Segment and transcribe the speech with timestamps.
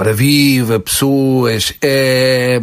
[0.00, 1.74] Ora viva, pessoas!
[1.82, 2.60] É...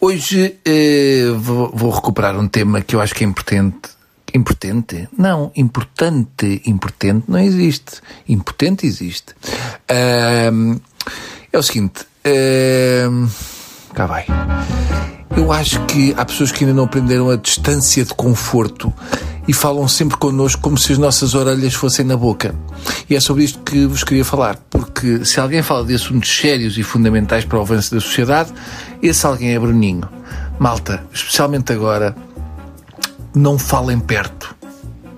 [0.00, 1.24] Hoje é...
[1.36, 3.90] vou, recuperar um tema que eu acho que é importante.
[4.32, 5.08] Importante?
[5.18, 6.62] Não, importante.
[6.64, 8.00] Importante não existe.
[8.28, 9.34] Impotente existe.
[9.88, 10.48] É,
[11.52, 12.06] é o seguinte.
[12.22, 13.02] É...
[13.92, 14.24] Cá vai.
[15.36, 18.94] Eu acho que há pessoas que ainda não aprenderam a distância de conforto
[19.46, 22.54] e falam sempre connosco como se as nossas orelhas fossem na boca.
[23.08, 26.78] E é sobre isto que vos queria falar, porque se alguém fala de assuntos sérios
[26.78, 28.52] e fundamentais para o avanço da sociedade,
[29.02, 30.08] esse alguém é Bruninho.
[30.58, 32.14] Malta, especialmente agora,
[33.34, 34.53] não falem perto.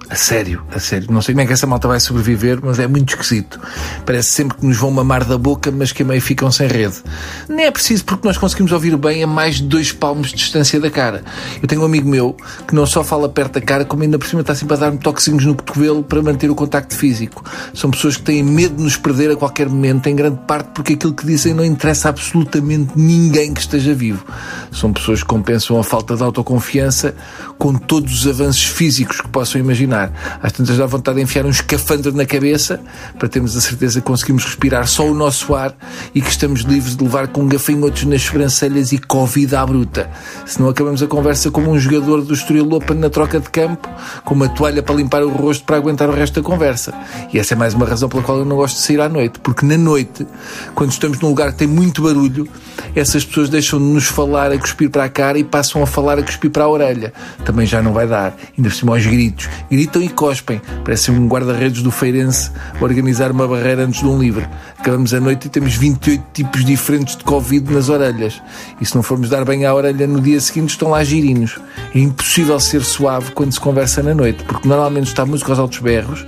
[0.09, 1.09] A sério, a sério.
[1.11, 3.61] Não sei como é que essa malta vai sobreviver, mas é muito esquisito.
[4.05, 7.03] Parece sempre que nos vão mamar da boca, mas que a meio ficam sem rede.
[7.49, 10.79] Nem é preciso porque nós conseguimos ouvir bem a mais de dois palmos de distância
[10.79, 11.25] da cara.
[11.61, 12.37] Eu tenho um amigo meu
[12.69, 14.99] que não só fala perto da cara, como ainda por cima está sempre a dar-me
[14.99, 17.43] toquezinhos no cotovelo para manter o contacto físico.
[17.75, 20.93] São pessoas que têm medo de nos perder a qualquer momento, em grande parte porque
[20.93, 24.25] aquilo que dizem não interessa absolutamente ninguém que esteja vivo.
[24.71, 27.13] São pessoas que compensam a falta de autoconfiança
[27.59, 30.13] com todos os avanços físicos que possam imaginar imaginar.
[30.43, 32.81] Às tantas dá vontade de enfiar um escafandro na cabeça
[33.19, 35.75] para termos a certeza que conseguimos respirar só o nosso ar
[36.15, 40.11] e que estamos livres de levar com gafanhotos nas sobrancelhas e Covid à bruta.
[40.45, 43.89] Se não acabamos a conversa como um jogador do Estoril Open na troca de campo,
[44.25, 46.93] com uma toalha para limpar o rosto para aguentar o resto da conversa.
[47.33, 49.39] E essa é mais uma razão pela qual eu não gosto de sair à noite,
[49.41, 50.27] porque na noite,
[50.75, 52.49] quando estamos num lugar que tem muito barulho,
[52.95, 56.19] essas pessoas deixam de nos falar a cuspir para a cara e passam a falar
[56.19, 57.13] a cuspir para a orelha.
[57.45, 58.37] Também já não vai dar.
[58.57, 59.49] Ainda por cima aos gritos.
[59.71, 60.61] Gritos gritam e cospem.
[60.85, 64.47] Parece um guarda-redes do Feirense organizar uma barreira antes de um livro.
[64.77, 68.43] Acabamos a noite e temos 28 tipos diferentes de Covid nas orelhas.
[68.81, 71.59] E se não formos dar bem à orelha no dia seguinte, estão lá girinos.
[71.95, 75.79] É impossível ser suave quando se conversa na noite, porque normalmente está música aos altos
[75.79, 76.27] berros,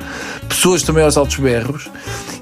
[0.49, 1.91] pessoas também aos altos berros,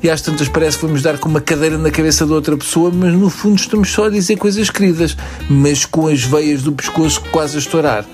[0.03, 2.91] e às tantas parece que vamos dar com uma cadeira na cabeça de outra pessoa,
[2.93, 5.17] mas no fundo estamos só a dizer coisas queridas,
[5.49, 8.05] mas com as veias do pescoço quase a estourar.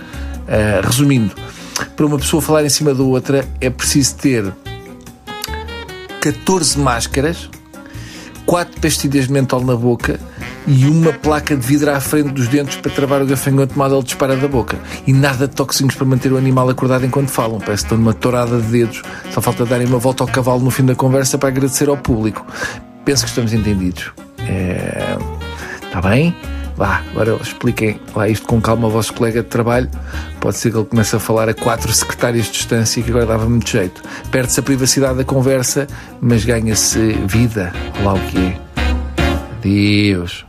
[0.43, 1.33] Uh, resumindo,
[1.97, 4.53] para uma pessoa falar em cima da outra é preciso ter
[6.21, 7.51] 14 máscaras,
[8.47, 10.19] 4 pastilhas de mentol na boca
[10.67, 14.03] e uma placa de vidro à frente dos dentes para travar o gafanhoto mal ele
[14.03, 14.79] dispara da boca.
[15.07, 17.59] E nada de toxinhos para manter o animal acordado enquanto falam.
[17.59, 19.03] Parece que estão numa tourada de dedos.
[19.33, 22.47] Só falta darem uma volta ao cavalo no fim da conversa para agradecer ao público.
[23.05, 24.13] Penso que estamos entendidos.
[24.39, 25.17] É...
[25.85, 26.35] Está bem?
[26.83, 29.89] Vá, agora expliquem lá isto com calma ao vosso colega de trabalho.
[30.41, 33.49] Pode ser que ele comece a falar a quatro secretárias de distância que agora dava
[33.49, 34.03] muito jeito.
[34.33, 35.87] Perde-se a privacidade da conversa,
[36.21, 37.73] mas ganha-se vida,
[38.03, 38.61] lá o que é.
[39.63, 40.45] Deus.